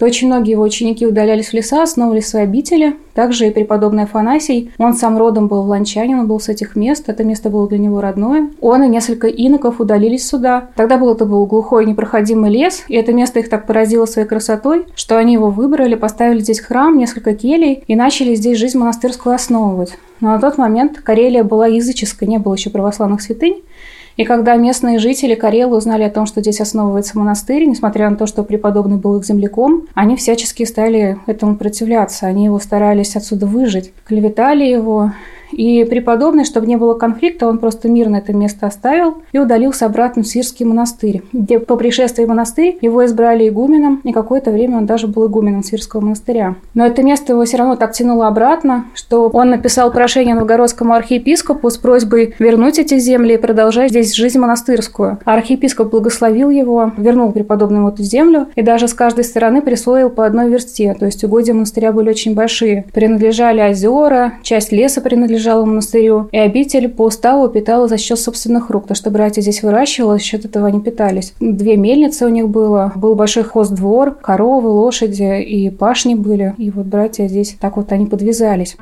то 0.00 0.06
очень 0.06 0.28
многие 0.28 0.52
его 0.52 0.62
ученики 0.62 1.06
удалялись 1.06 1.48
в 1.48 1.52
леса, 1.52 1.82
основывали 1.82 2.20
свои 2.20 2.44
обители. 2.44 2.96
Также 3.12 3.48
и 3.48 3.50
преподобный 3.50 4.04
Афанасий, 4.04 4.70
он 4.78 4.94
сам 4.94 5.18
родом 5.18 5.46
был 5.46 5.60
ланчанин, 5.60 6.20
он 6.20 6.26
был 6.26 6.40
с 6.40 6.48
этих 6.48 6.74
мест, 6.74 7.10
это 7.10 7.22
место 7.22 7.50
было 7.50 7.68
для 7.68 7.76
него 7.76 8.00
родное. 8.00 8.48
Он 8.62 8.82
и 8.82 8.88
несколько 8.88 9.26
иноков 9.26 9.78
удалились 9.78 10.26
сюда. 10.26 10.70
Тогда 10.74 10.96
был 10.96 11.12
это 11.12 11.26
был 11.26 11.44
глухой 11.44 11.84
непроходимый 11.84 12.50
лес, 12.50 12.84
и 12.88 12.94
это 12.94 13.12
место 13.12 13.40
их 13.40 13.50
так 13.50 13.66
поразило 13.66 14.06
своей 14.06 14.26
красотой, 14.26 14.86
что 14.94 15.18
они 15.18 15.34
его 15.34 15.50
выбрали, 15.50 15.96
поставили 15.96 16.40
здесь 16.40 16.60
храм, 16.60 16.96
несколько 16.96 17.34
келей 17.34 17.84
и 17.86 17.94
начали 17.94 18.34
здесь 18.34 18.56
жизнь 18.56 18.78
монастырскую 18.78 19.34
основывать. 19.34 19.98
Но 20.20 20.30
на 20.30 20.40
тот 20.40 20.56
момент 20.56 20.98
Карелия 21.00 21.44
была 21.44 21.66
языческой, 21.66 22.26
не 22.26 22.38
было 22.38 22.54
еще 22.54 22.70
православных 22.70 23.20
святынь, 23.20 23.60
И 24.16 24.24
когда 24.24 24.56
местные 24.56 24.98
жители 24.98 25.34
Карелы 25.34 25.76
узнали 25.76 26.02
о 26.02 26.10
том, 26.10 26.26
что 26.26 26.40
здесь 26.40 26.60
основывается 26.60 27.18
монастырь, 27.18 27.64
несмотря 27.64 28.10
на 28.10 28.16
то, 28.16 28.26
что 28.26 28.42
преподобный 28.42 28.96
был 28.96 29.18
их 29.18 29.24
земляком, 29.24 29.86
они 29.94 30.16
всячески 30.16 30.64
стали 30.64 31.18
этому 31.26 31.56
противляться. 31.56 32.26
Они 32.26 32.44
его 32.44 32.58
старались 32.58 33.16
отсюда 33.16 33.46
выжить. 33.46 33.92
Клеветали 34.06 34.64
его, 34.64 35.12
и 35.52 35.84
преподобный, 35.84 36.44
чтобы 36.44 36.66
не 36.66 36.76
было 36.76 36.94
конфликта, 36.94 37.46
он 37.46 37.58
просто 37.58 37.88
мирно 37.88 38.16
это 38.16 38.32
место 38.32 38.66
оставил 38.66 39.18
и 39.32 39.38
удалился 39.38 39.86
обратно 39.86 40.22
в 40.22 40.26
Сирский 40.26 40.64
монастырь, 40.64 41.22
где 41.32 41.58
по 41.58 41.76
пришествии 41.76 42.24
в 42.24 42.28
монастырь 42.28 42.78
его 42.80 43.04
избрали 43.04 43.48
игуменом, 43.48 44.00
и 44.04 44.12
какое-то 44.12 44.50
время 44.50 44.78
он 44.78 44.86
даже 44.86 45.06
был 45.06 45.26
игуменом 45.26 45.62
Сирского 45.62 46.00
монастыря. 46.00 46.56
Но 46.74 46.86
это 46.86 47.02
место 47.02 47.32
его 47.32 47.44
все 47.44 47.56
равно 47.56 47.76
так 47.76 47.92
тянуло 47.92 48.28
обратно, 48.28 48.86
что 48.94 49.28
он 49.28 49.50
написал 49.50 49.90
прошение 49.90 50.34
новгородскому 50.34 50.94
архиепископу 50.94 51.70
с 51.70 51.78
просьбой 51.78 52.34
вернуть 52.38 52.78
эти 52.78 52.98
земли 52.98 53.34
и 53.34 53.38
продолжать 53.38 53.90
здесь 53.90 54.14
жизнь 54.14 54.38
монастырскую. 54.38 55.18
А 55.24 55.34
архиепископ 55.34 55.90
благословил 55.90 56.50
его, 56.50 56.92
вернул 56.96 57.32
преподобному 57.32 57.88
эту 57.88 58.02
землю 58.02 58.48
и 58.54 58.62
даже 58.62 58.88
с 58.88 58.94
каждой 58.94 59.24
стороны 59.24 59.62
присвоил 59.62 60.10
по 60.10 60.26
одной 60.26 60.48
версте, 60.48 60.94
то 60.98 61.06
есть 61.06 61.22
угодья 61.24 61.54
монастыря 61.54 61.92
были 61.92 62.10
очень 62.10 62.34
большие. 62.34 62.84
Принадлежали 62.92 63.60
озера, 63.60 64.34
часть 64.42 64.72
леса 64.72 65.00
принадлежала 65.00 65.39
принадлежала 65.40 65.64
монастырю, 65.64 66.28
и 66.32 66.38
обитель 66.38 66.88
по 66.88 67.02
уставу 67.06 67.48
питала 67.48 67.88
за 67.88 67.98
счет 67.98 68.18
собственных 68.18 68.70
рук, 68.70 68.86
то 68.86 68.94
что 68.94 69.10
братья 69.10 69.40
здесь 69.40 69.62
выращивало, 69.62 70.14
за 70.14 70.20
счет 70.20 70.44
этого 70.44 70.66
они 70.66 70.80
питались. 70.80 71.32
Две 71.40 71.76
мельницы 71.76 72.26
у 72.26 72.28
них 72.28 72.48
было, 72.48 72.92
был 72.94 73.14
большой 73.14 73.44
хоздвор, 73.44 74.14
коровы, 74.14 74.68
лошади 74.68 75.42
и 75.42 75.70
пашни 75.70 76.14
были, 76.14 76.54
и 76.58 76.70
вот 76.70 76.86
братья 76.86 77.26
здесь 77.26 77.56
так 77.60 77.76
вот 77.76 77.92
они 77.92 78.06
подвязались. 78.06 78.76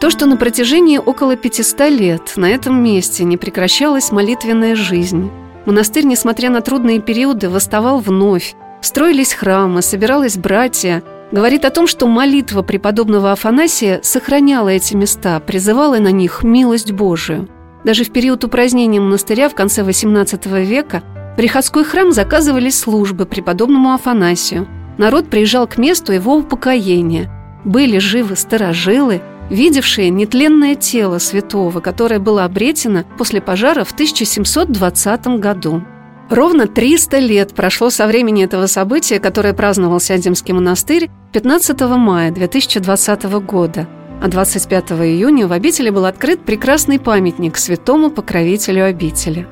То, 0.00 0.08
что 0.08 0.26
на 0.26 0.36
протяжении 0.36 0.98
около 0.98 1.36
500 1.36 1.80
лет 1.90 2.32
на 2.36 2.46
этом 2.46 2.82
месте 2.82 3.24
не 3.24 3.36
прекращалась 3.36 4.12
молитвенная 4.12 4.74
жизнь. 4.74 5.30
Монастырь, 5.66 6.06
несмотря 6.06 6.48
на 6.50 6.62
трудные 6.62 7.00
периоды, 7.00 7.50
восставал 7.50 7.98
вновь. 7.98 8.54
Строились 8.80 9.34
храмы, 9.34 9.82
собиралось 9.82 10.38
братья, 10.38 11.02
говорит 11.32 11.64
о 11.64 11.70
том, 11.70 11.86
что 11.86 12.06
молитва 12.06 12.62
преподобного 12.62 13.32
Афанасия 13.32 14.00
сохраняла 14.02 14.68
эти 14.68 14.94
места, 14.94 15.40
призывала 15.40 15.98
на 15.98 16.10
них 16.10 16.42
милость 16.42 16.92
Божию. 16.92 17.48
Даже 17.84 18.04
в 18.04 18.10
период 18.10 18.44
упразднения 18.44 19.00
монастыря 19.00 19.48
в 19.48 19.54
конце 19.54 19.82
XVIII 19.82 20.64
века 20.64 21.02
приходской 21.36 21.84
храм 21.84 22.12
заказывали 22.12 22.70
службы 22.70 23.24
преподобному 23.24 23.94
Афанасию. 23.94 24.68
Народ 24.98 25.30
приезжал 25.30 25.66
к 25.66 25.78
месту 25.78 26.12
его 26.12 26.36
упокоения. 26.36 27.30
Были 27.64 27.98
живы 27.98 28.36
старожилы, 28.36 29.22
видевшие 29.48 30.10
нетленное 30.10 30.74
тело 30.74 31.18
святого, 31.18 31.80
которое 31.80 32.18
было 32.18 32.44
обретено 32.44 33.04
после 33.16 33.40
пожара 33.40 33.84
в 33.84 33.92
1720 33.92 35.26
году. 35.38 35.82
Ровно 36.30 36.68
300 36.68 37.18
лет 37.18 37.54
прошло 37.54 37.90
со 37.90 38.06
времени 38.06 38.44
этого 38.44 38.66
события, 38.66 39.18
которое 39.18 39.52
праздновал 39.52 39.98
Сядемский 39.98 40.54
монастырь 40.54 41.10
15 41.32 41.80
мая 41.80 42.30
2020 42.30 43.24
года. 43.42 43.88
А 44.22 44.28
25 44.28 44.92
июня 44.92 45.48
в 45.48 45.52
обители 45.52 45.90
был 45.90 46.04
открыт 46.04 46.44
прекрасный 46.44 47.00
памятник 47.00 47.56
святому 47.56 48.10
покровителю 48.10 48.84
обители. 48.84 49.48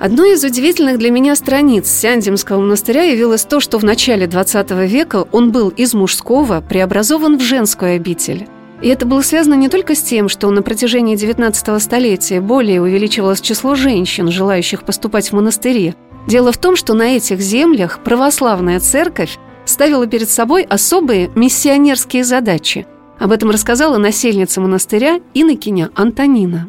Одной 0.00 0.34
из 0.34 0.44
удивительных 0.44 0.98
для 0.98 1.10
меня 1.10 1.34
страниц 1.34 1.88
Сяндемского 1.88 2.60
монастыря 2.60 3.04
явилось 3.04 3.46
то, 3.46 3.58
что 3.58 3.78
в 3.78 3.84
начале 3.84 4.26
20 4.26 4.70
века 4.86 5.26
он 5.32 5.50
был 5.50 5.70
из 5.70 5.94
мужского 5.94 6.60
преобразован 6.60 7.38
в 7.38 7.40
женскую 7.40 7.96
обитель. 7.96 8.46
И 8.82 8.88
это 8.88 9.06
было 9.06 9.22
связано 9.22 9.54
не 9.54 9.70
только 9.70 9.94
с 9.94 10.02
тем, 10.02 10.28
что 10.28 10.50
на 10.50 10.62
протяжении 10.62 11.16
19 11.16 11.82
столетия 11.82 12.40
более 12.42 12.82
увеличивалось 12.82 13.40
число 13.40 13.74
женщин, 13.74 14.30
желающих 14.30 14.84
поступать 14.84 15.30
в 15.30 15.32
монастыри, 15.32 15.94
Дело 16.28 16.52
в 16.52 16.58
том, 16.58 16.76
что 16.76 16.92
на 16.92 17.16
этих 17.16 17.40
землях 17.40 18.00
православная 18.04 18.80
церковь 18.80 19.38
ставила 19.64 20.06
перед 20.06 20.28
собой 20.28 20.62
особые 20.62 21.30
миссионерские 21.34 22.22
задачи. 22.22 22.86
Об 23.18 23.32
этом 23.32 23.48
рассказала 23.48 23.96
насельница 23.96 24.60
монастыря 24.60 25.20
Инокиня 25.32 25.90
Антонина. 25.94 26.68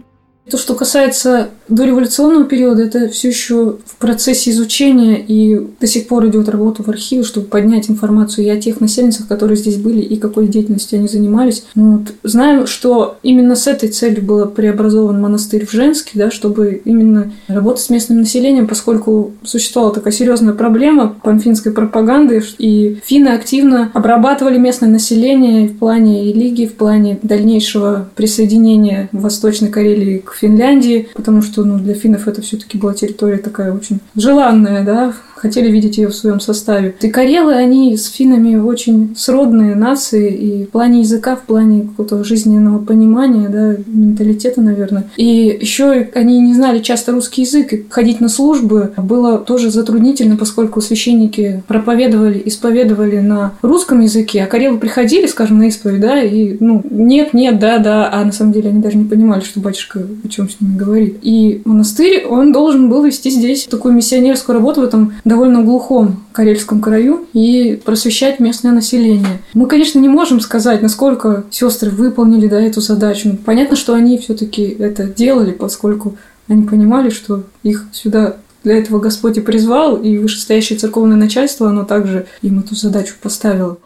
То, 0.50 0.58
что 0.58 0.76
касается 0.76 1.50
дореволюционного 1.70 2.46
периода, 2.46 2.84
это 2.84 3.10
все 3.10 3.30
еще 3.30 3.78
в 3.86 3.96
процессе 3.98 4.52
изучения 4.52 5.24
и 5.26 5.60
до 5.80 5.88
сих 5.88 6.08
пор 6.08 6.28
идет 6.28 6.50
работа 6.50 6.84
в 6.84 6.90
архиве, 6.90 7.24
чтобы 7.24 7.48
поднять 7.48 7.90
информацию 7.90 8.46
и 8.46 8.50
о 8.50 8.60
тех 8.60 8.82
населенцах, 8.82 9.28
которые 9.28 9.58
здесь 9.58 9.78
были, 9.78 10.02
и 10.02 10.18
какой 10.18 10.48
деятельностью 10.48 11.00
они 11.00 11.08
занимались. 11.08 11.64
Ну 11.76 11.98
вот. 11.98 12.14
Знаем, 12.24 12.68
что 12.68 13.18
именно 13.24 13.56
с 13.56 13.68
этой 13.68 13.90
целью 13.90 14.24
был 14.24 14.46
преобразован 14.48 15.20
монастырь 15.20 15.66
в 15.66 15.72
Женский, 15.72 16.18
да, 16.18 16.32
чтобы 16.32 16.82
именно 16.86 17.32
работать 17.48 17.84
с 17.84 17.90
местным 17.90 18.20
населением, 18.20 18.68
поскольку 18.68 19.34
существовала 19.44 19.94
такая 19.94 20.14
серьезная 20.14 20.54
проблема 20.54 21.16
панфинской 21.24 21.72
пропаганды, 21.72 22.44
и 22.58 23.00
финны 23.04 23.30
активно 23.30 23.92
обрабатывали 23.94 24.58
местное 24.58 24.90
население 24.90 25.68
в 25.68 25.78
плане 25.78 26.26
религии, 26.26 26.66
в 26.66 26.74
плане 26.74 27.20
дальнейшего 27.22 28.10
присоединения 28.16 29.10
Восточной 29.12 29.70
Карелии 29.70 30.20
к 30.20 30.34
Финляндии, 30.34 31.10
потому 31.14 31.42
что 31.42 31.59
ну, 31.66 31.78
для 31.78 31.94
финнов 31.94 32.28
это 32.28 32.42
все-таки 32.42 32.78
была 32.78 32.94
территория 32.94 33.38
такая 33.38 33.74
очень 33.74 34.00
желанная, 34.16 34.84
да, 34.84 35.14
хотели 35.40 35.72
видеть 35.72 35.98
ее 35.98 36.10
в 36.10 36.16
своем 36.16 36.40
составе. 36.40 36.96
И 37.02 37.10
карелы, 37.10 37.54
они 37.54 37.96
с 37.96 38.08
финнами 38.08 38.56
очень 38.56 39.16
сродные 39.16 39.76
нации 39.76 40.34
и 40.34 40.66
в 40.66 40.70
плане 40.70 41.00
языка, 41.02 41.36
в 41.36 41.44
плане 41.44 41.84
какого-то 41.84 42.24
жизненного 42.24 42.80
понимания, 42.80 43.48
да, 43.48 43.76
менталитета, 43.88 44.62
наверное. 44.62 45.06
И 45.16 45.58
еще 45.62 46.10
они 46.14 46.42
не 46.42 46.54
знали 46.54 46.80
часто 46.80 47.14
русский 47.14 47.44
язык, 47.44 47.74
и 47.74 47.86
ходить 47.90 48.20
на 48.20 48.30
службы 48.30 48.92
было 48.98 49.38
тоже 49.38 49.72
затруднительно, 49.72 50.36
поскольку 50.36 50.82
священники 50.82 51.64
проповедовали, 51.68 52.42
исповедовали 52.46 53.20
на 53.20 53.54
русском 53.62 54.02
языке, 54.02 54.44
а 54.44 54.48
карелы 54.48 54.78
приходили, 54.78 55.26
скажем, 55.26 55.60
на 55.60 55.68
исповедь, 55.68 56.02
да, 56.02 56.22
и, 56.22 56.58
ну, 56.60 56.84
нет, 56.90 57.34
нет, 57.34 57.60
да, 57.60 57.78
да, 57.78 58.12
а 58.12 58.26
на 58.26 58.32
самом 58.32 58.52
деле 58.52 58.70
они 58.70 58.82
даже 58.82 58.98
не 58.98 59.06
понимали, 59.06 59.42
что 59.42 59.60
батюшка 59.60 60.02
о 60.24 60.28
чем 60.28 60.50
с 60.50 60.60
ними 60.60 60.76
говорит. 60.78 61.18
И 61.22 61.49
монастырь, 61.66 62.26
он 62.26 62.52
должен 62.52 62.90
был 62.90 63.04
вести 63.04 63.30
здесь 63.30 63.66
такую 63.66 63.94
миссионерскую 63.94 64.56
работу 64.56 64.82
в 64.82 64.84
этом 64.84 65.14
довольно 65.26 65.64
глухом 65.64 66.24
Карельском 66.32 66.82
краю 66.82 67.26
и 67.34 67.80
просвещать 67.84 68.40
местное 68.40 68.72
население. 68.72 69.40
Мы, 69.54 69.68
конечно, 69.68 70.00
не 70.00 70.10
можем 70.10 70.40
сказать, 70.40 70.82
насколько 70.82 71.44
сестры 71.50 71.90
выполнили 71.90 72.48
да, 72.48 72.60
эту 72.60 72.82
задачу. 72.82 73.38
Понятно, 73.46 73.76
что 73.76 73.94
они 73.94 74.18
все-таки 74.18 74.64
это 74.64 75.06
делали, 75.06 75.52
поскольку 75.52 76.16
они 76.48 76.64
понимали, 76.64 77.10
что 77.10 77.44
их 77.64 77.86
сюда 77.92 78.38
для 78.64 78.78
этого 78.78 79.00
Господь 79.00 79.38
и 79.38 79.42
призвал, 79.42 79.96
и 79.96 80.18
вышестоящее 80.18 80.78
церковное 80.78 81.18
начальство, 81.18 81.70
оно 81.70 81.86
также 81.86 82.28
им 82.42 82.60
эту 82.60 82.76
задачу 82.76 83.16
поставило. 83.22 83.78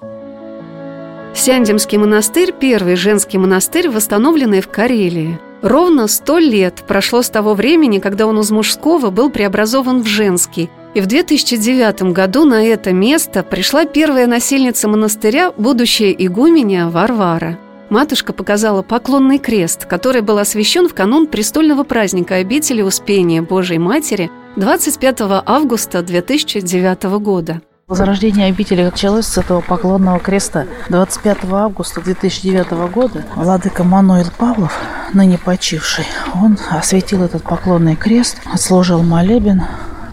Сяндемский 1.35 1.97
монастырь– 1.97 2.53
первый 2.59 2.95
женский 2.95 3.37
монастырь, 3.37 3.89
восстановленный 3.89 4.61
в 4.61 4.67
Карелии– 4.67 5.39
Ровно 5.63 6.09
сто 6.09 6.39
лет 6.39 6.83
прошло 6.85 7.21
с 7.21 7.29
того 7.29 7.53
времени, 7.53 7.99
когда 7.99 8.27
он 8.27 8.37
из 8.37 8.51
мужского 8.51 9.11
был 9.11 9.29
преобразован 9.29 10.01
в 10.03 10.05
женский. 10.05 10.69
И 10.93 10.99
в 10.99 11.05
2009 11.07 12.11
году 12.11 12.43
на 12.43 12.65
это 12.65 12.91
место 12.91 13.43
пришла 13.43 13.85
первая 13.85 14.27
насельница 14.27 14.89
монастыря, 14.89 15.53
будущая 15.57 16.11
игуменя 16.11 16.89
Варвара. 16.89 17.57
Матушка 17.89 18.33
показала 18.33 18.81
поклонный 18.81 19.39
крест, 19.39 19.85
который 19.85 20.21
был 20.21 20.37
освящен 20.37 20.89
в 20.89 20.93
канун 20.93 21.27
престольного 21.27 21.85
праздника 21.85 22.35
обители 22.35 22.81
Успения 22.81 23.41
Божией 23.41 23.79
Матери 23.79 24.29
25 24.57 25.21
августа 25.45 26.01
2009 26.01 27.03
года. 27.21 27.61
Возрождение 27.87 28.47
обители 28.47 28.81
началось 28.81 29.25
с 29.25 29.37
этого 29.37 29.59
поклонного 29.59 30.17
креста. 30.17 30.67
25 30.87 31.39
августа 31.51 31.99
2009 31.99 32.71
года 32.89 33.25
владыка 33.35 33.83
Мануил 33.83 34.27
Павлов, 34.37 34.73
ныне 35.13 35.37
почивший, 35.37 36.05
он 36.33 36.57
осветил 36.71 37.23
этот 37.23 37.43
поклонный 37.43 37.97
крест, 37.97 38.37
отслужил 38.45 39.03
молебен, 39.03 39.63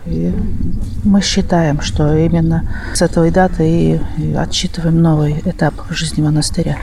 и 0.05 0.35
мы 1.05 1.21
считаем, 1.21 1.81
что 1.81 2.12
именно 2.17 2.65
с 2.93 3.03
этой 3.03 3.31
даты 3.31 4.00
и 4.19 4.35
отсчитываем 4.35 5.00
новый 5.00 5.41
этап 5.45 5.75
в 5.89 5.95
жизни 5.95 6.23
монастыря. 6.23 6.77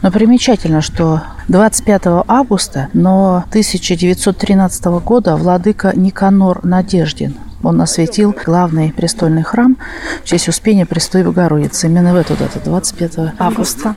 Но 0.00 0.10
примечательно, 0.10 0.80
что 0.80 1.20
25 1.48 2.24
августа, 2.26 2.88
но 2.94 3.44
1913 3.50 4.84
года 5.04 5.36
владыка 5.36 5.92
Никанор 5.94 6.64
Надеждин 6.64 7.36
он 7.62 7.80
осветил 7.80 8.34
главный 8.44 8.92
престольный 8.92 9.42
храм 9.42 9.76
в 10.24 10.28
честь 10.28 10.48
Успения 10.48 10.86
Престой 10.86 11.24
Богородицы. 11.24 11.86
Именно 11.86 12.12
в 12.12 12.16
эту 12.16 12.36
дату, 12.36 12.60
25 12.64 13.34
августа. 13.38 13.96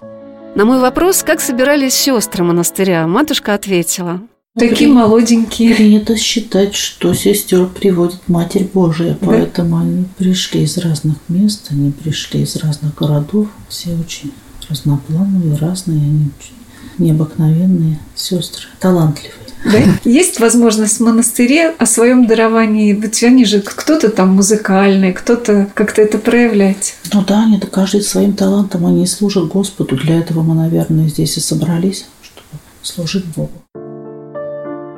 На 0.55 0.65
мой 0.65 0.79
вопрос, 0.79 1.23
как 1.23 1.41
собирались 1.41 1.93
сестры 1.95 2.43
монастыря, 2.43 3.07
матушка 3.07 3.53
ответила. 3.53 4.21
Такие 4.57 4.87
молоденькие. 4.91 5.73
Принято 5.73 6.15
считать, 6.15 6.75
что 6.75 7.15
сестер 7.15 7.65
приводит 7.65 8.19
Матерь 8.27 8.69
Божия, 8.71 9.17
да? 9.19 9.27
поэтому 9.27 9.79
они 9.79 10.05
пришли 10.15 10.61
из 10.61 10.77
разных 10.77 11.17
мест, 11.27 11.69
они 11.71 11.91
пришли 11.91 12.43
из 12.43 12.55
разных 12.57 12.93
городов, 12.93 13.47
все 13.67 13.95
очень 13.95 14.31
разноплановые, 14.69 15.57
разные, 15.57 15.97
они 15.97 16.29
очень 16.37 16.53
необыкновенные 16.99 17.97
сестры, 18.13 18.67
талантливые. 18.79 19.39
Да? 19.65 19.79
Есть 20.03 20.39
возможность 20.39 20.97
в 20.97 21.03
монастыре 21.03 21.73
о 21.77 21.85
своем 21.85 22.27
даровании, 22.27 22.93
ведь 22.93 23.23
они 23.23 23.45
же 23.45 23.61
кто-то 23.61 24.09
там 24.09 24.35
музыкальный, 24.35 25.13
кто-то 25.13 25.69
как-то 25.73 26.01
это 26.01 26.17
проявлять. 26.17 26.95
Ну 27.13 27.23
да, 27.25 27.43
они 27.43 27.59
каждый 27.59 28.01
своим 28.01 28.33
талантом, 28.33 28.85
они 28.85 29.05
служат 29.07 29.47
Господу. 29.47 29.95
Для 29.95 30.19
этого 30.19 30.41
мы, 30.43 30.55
наверное, 30.55 31.07
здесь 31.07 31.37
и 31.37 31.39
собрались, 31.39 32.05
чтобы 32.21 32.61
служить 32.81 33.25
Богу. 33.25 33.51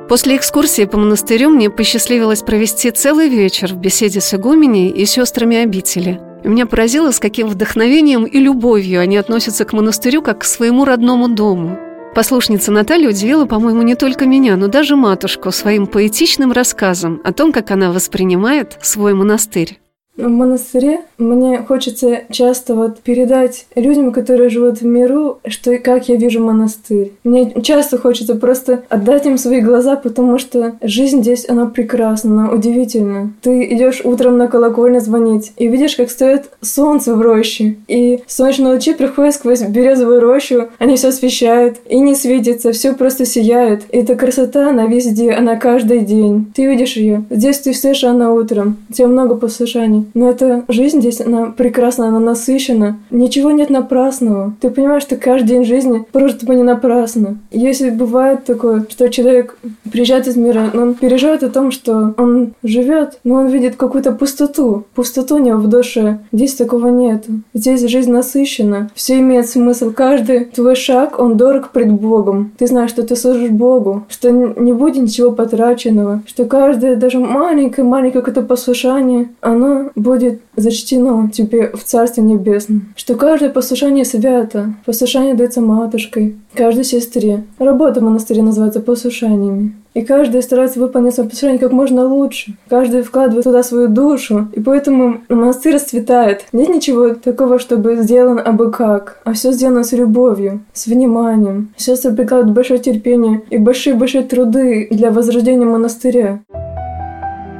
После 0.08 0.36
экскурсии 0.36 0.84
по 0.84 0.98
монастырю 0.98 1.50
мне 1.50 1.68
посчастливилось 1.68 2.42
провести 2.42 2.92
целый 2.92 3.28
вечер 3.28 3.74
в 3.74 3.78
беседе 3.78 4.20
с 4.20 4.32
игуменей 4.34 4.88
и 4.88 5.04
сестрами 5.04 5.56
обители. 5.56 6.20
И 6.44 6.48
меня 6.48 6.66
поразило, 6.66 7.10
с 7.10 7.18
каким 7.18 7.48
вдохновением 7.48 8.24
и 8.24 8.38
любовью 8.38 9.00
они 9.00 9.16
относятся 9.16 9.64
к 9.64 9.72
монастырю 9.72 10.22
как 10.22 10.42
к 10.42 10.44
своему 10.44 10.84
родному 10.84 11.28
дому. 11.28 11.76
Послушница 12.16 12.72
Наталья 12.72 13.10
удивила, 13.10 13.44
по-моему, 13.44 13.82
не 13.82 13.94
только 13.94 14.24
меня, 14.24 14.56
но 14.56 14.68
даже 14.68 14.96
матушку 14.96 15.52
своим 15.52 15.86
поэтичным 15.86 16.50
рассказом 16.50 17.20
о 17.24 17.34
том, 17.34 17.52
как 17.52 17.70
она 17.70 17.92
воспринимает 17.92 18.78
свой 18.80 19.12
монастырь. 19.12 19.78
В 20.16 20.28
монастыре 20.28 21.00
мне 21.18 21.58
хочется 21.58 22.22
часто 22.30 22.74
вот 22.74 23.00
передать 23.00 23.66
людям, 23.74 24.12
которые 24.12 24.48
живут 24.48 24.80
в 24.80 24.84
миру, 24.84 25.40
что 25.46 25.72
и 25.72 25.78
как 25.78 26.08
я 26.08 26.16
вижу 26.16 26.42
монастырь. 26.42 27.12
Мне 27.22 27.52
часто 27.62 27.98
хочется 27.98 28.34
просто 28.34 28.82
отдать 28.88 29.26
им 29.26 29.36
свои 29.36 29.60
глаза, 29.60 29.96
потому 29.96 30.38
что 30.38 30.76
жизнь 30.80 31.20
здесь, 31.20 31.46
она 31.48 31.66
прекрасна, 31.66 32.44
она 32.44 32.50
удивительна. 32.50 33.32
Ты 33.42 33.64
идешь 33.74 34.00
утром 34.04 34.38
на 34.38 34.48
колокольню 34.48 35.00
звонить 35.00 35.52
и 35.58 35.68
видишь, 35.68 35.96
как 35.96 36.10
стоит 36.10 36.44
солнце 36.62 37.14
в 37.14 37.20
роще. 37.20 37.76
И 37.86 38.22
солнечные 38.26 38.72
лучи 38.72 38.94
приходят 38.94 39.34
сквозь 39.34 39.62
березовую 39.62 40.20
рощу, 40.20 40.68
они 40.78 40.96
все 40.96 41.08
освещают, 41.08 41.76
и 41.88 42.00
не 42.00 42.14
светится, 42.14 42.72
все 42.72 42.94
просто 42.94 43.26
сияет. 43.26 43.82
И 43.90 43.98
эта 43.98 44.14
красота, 44.14 44.70
она 44.70 44.86
везде, 44.86 45.32
она 45.32 45.56
каждый 45.56 46.00
день. 46.00 46.50
Ты 46.54 46.66
видишь 46.66 46.96
ее. 46.96 47.24
Здесь 47.28 47.58
ты 47.58 47.72
встаешь 47.72 48.02
рано 48.02 48.32
утром, 48.32 48.78
у 48.88 48.92
тебя 48.94 49.08
много 49.08 49.34
послушаний. 49.34 50.05
Но 50.14 50.30
эта 50.30 50.64
жизнь 50.68 51.00
здесь, 51.00 51.20
она 51.20 51.46
прекрасна, 51.46 52.08
она 52.08 52.20
насыщена. 52.20 52.98
Ничего 53.10 53.50
нет 53.50 53.70
напрасного. 53.70 54.54
Ты 54.60 54.70
понимаешь, 54.70 55.02
что 55.02 55.16
каждый 55.16 55.48
день 55.48 55.64
жизни 55.64 56.04
прожит 56.12 56.44
бы 56.44 56.54
не 56.54 56.62
напрасно. 56.62 57.38
Если 57.50 57.90
бывает 57.90 58.44
такое, 58.44 58.86
что 58.88 59.08
человек 59.08 59.58
приезжает 59.90 60.26
из 60.26 60.36
мира, 60.36 60.70
он 60.74 60.94
переживает 60.94 61.42
о 61.42 61.50
том, 61.50 61.70
что 61.70 62.14
он 62.16 62.54
живет, 62.62 63.18
но 63.24 63.36
он 63.36 63.48
видит 63.48 63.76
какую-то 63.76 64.12
пустоту. 64.12 64.84
Пустоту 64.94 65.36
у 65.36 65.38
него 65.38 65.58
в 65.58 65.68
душе. 65.68 66.18
Здесь 66.32 66.54
такого 66.54 66.88
нет. 66.88 67.24
Здесь 67.54 67.82
жизнь 67.82 68.10
насыщена. 68.10 68.90
Все 68.94 69.18
имеет 69.18 69.48
смысл. 69.48 69.92
Каждый 69.92 70.46
твой 70.46 70.76
шаг, 70.76 71.18
он 71.18 71.36
дорог 71.36 71.70
пред 71.70 71.92
Богом. 71.92 72.52
Ты 72.58 72.66
знаешь, 72.66 72.90
что 72.90 73.02
ты 73.02 73.16
служишь 73.16 73.50
Богу, 73.50 74.04
что 74.08 74.30
не 74.30 74.72
будет 74.72 74.96
ничего 74.96 75.30
потраченного, 75.30 76.22
что 76.26 76.44
каждое, 76.44 76.96
даже 76.96 77.18
маленькое-маленькое 77.18 78.22
какое-то 78.22 78.42
послушание, 78.42 79.28
оно 79.40 79.90
будет 79.96 80.40
зачтено 80.54 81.28
тебе 81.32 81.72
в 81.74 81.82
Царстве 81.82 82.22
Небесном, 82.22 82.92
что 82.94 83.16
каждое 83.16 83.50
послушание 83.50 84.04
свято, 84.04 84.74
послушание 84.84 85.34
дается 85.34 85.60
матушкой, 85.60 86.36
каждой 86.54 86.84
сестре. 86.84 87.44
Работа 87.58 88.00
в 88.00 88.04
монастыре 88.04 88.42
называется 88.42 88.80
послушаниями. 88.80 89.74
И 89.94 90.02
каждый 90.02 90.42
старается 90.42 90.78
выполнить 90.78 91.14
свое 91.14 91.30
послушание 91.30 91.58
как 91.58 91.72
можно 91.72 92.04
лучше. 92.04 92.54
Каждый 92.68 93.00
вкладывает 93.00 93.44
туда 93.44 93.62
свою 93.62 93.88
душу. 93.88 94.48
И 94.52 94.60
поэтому 94.60 95.22
монастырь 95.30 95.76
расцветает. 95.76 96.44
Нет 96.52 96.68
ничего 96.68 97.14
такого, 97.14 97.58
чтобы 97.58 97.96
сделано 98.02 98.42
абы 98.42 98.70
как. 98.70 99.22
А 99.24 99.32
все 99.32 99.52
сделано 99.52 99.84
с 99.84 99.92
любовью, 99.92 100.60
с 100.74 100.86
вниманием. 100.86 101.72
Сестры 101.78 102.12
прикладывают 102.12 102.54
большое 102.54 102.78
терпение 102.78 103.40
и 103.48 103.56
большие-большие 103.56 104.24
труды 104.24 104.86
для 104.90 105.10
возрождения 105.10 105.64
монастыря. 105.64 106.40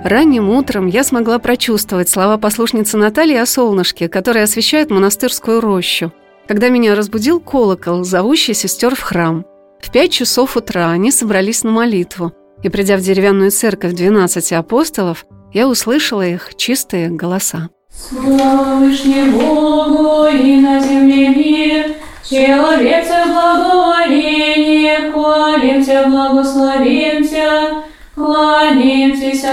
Ранним 0.07 0.51
утром 0.51 0.87
я 0.87 1.03
смогла 1.03 1.41
прочувствовать 1.41 2.09
слова 2.09 2.39
послушницы 2.39 2.97
Натальи 2.97 3.39
о 3.39 3.45
солнышке, 3.45 4.09
которое 4.09 4.45
освещает 4.45 4.89
монастырскую 4.89 5.61
рощу, 5.61 6.13
когда 6.47 6.69
меня 6.69 6.95
разбудил 6.95 7.41
колокол, 7.41 8.05
зовущий 8.05 8.55
сестер 8.55 8.95
в 8.95 9.01
храм. 9.01 9.45
В 9.81 9.91
пять 9.91 10.13
часов 10.13 10.57
утра 10.57 10.91
они 10.91 11.11
собрались 11.11 11.65
на 11.65 11.73
молитву, 11.73 12.33
и, 12.63 12.69
придя 12.69 12.97
в 12.97 13.01
деревянную 13.01 13.51
церковь 13.51 13.95
двенадцати 13.95 14.55
апостолов, 14.55 15.27
я 15.53 15.67
услышала 15.67 16.25
их 16.25 16.55
чистые 16.55 17.09
голоса. 17.09 17.69
Слава 17.91 18.77
Богу 18.77 20.27
и 20.29 20.61
на 20.61 20.79
земле 20.79 21.31
мир, 21.31 21.97
человеце 22.23 23.25
благоволение, 23.27 25.11
хвалимся, 25.11 26.05
благословимся, 26.07 26.96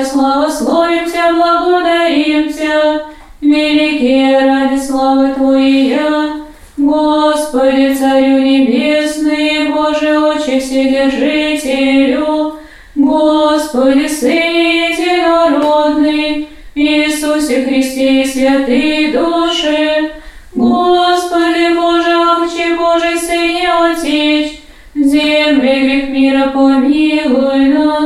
Кланяемся, 0.03 0.11
славословимся, 0.11 1.33
благодаримся, 1.33 3.03
великие 3.41 4.39
ради 4.39 4.79
славы 4.79 5.33
Твоя, 5.33 6.37
Господи, 6.77 7.93
Царю 7.93 8.39
Небесный, 8.39 9.69
Боже, 9.69 10.19
Отче 10.19 10.59
Вседержителю, 10.59 12.55
Господи, 12.95 14.07
Сыне 14.07 14.89
Единородный, 14.89 16.49
Иисусе 16.75 17.65
Христе 17.65 18.23
и 18.23 18.25
святые 18.25 19.13
души, 19.13 20.11
Господи, 20.53 21.75
Боже, 21.75 22.17
Отче 22.17 22.75
Божий, 22.75 23.17
Сыне 23.17 23.69
Отечь, 23.71 24.59
земле 24.95 25.81
грех 25.81 26.09
мира 26.09 26.51
помилуй 26.53 27.69
нас, 27.69 28.02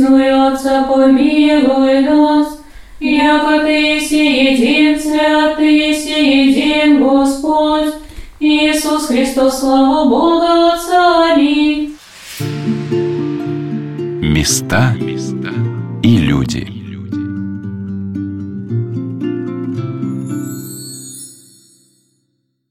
сидя 0.00 0.08
десную 0.08 0.46
Отца 0.52 0.84
помилуй 0.84 2.00
нас, 2.00 2.58
яко 3.00 3.60
Ты 3.64 3.96
еси 3.96 4.26
един 4.52 5.00
свят, 5.00 5.56
Ты 5.58 5.64
еси 5.64 6.48
един 6.48 7.02
Господь, 7.02 7.94
Иисус 8.40 9.08
Христос, 9.08 9.60
слава 9.60 10.08
Бога 10.08 10.74
Отца, 10.74 11.34
аминь. 11.34 11.96
Места 14.22 14.94
и 16.02 16.18
люди. 16.18 16.79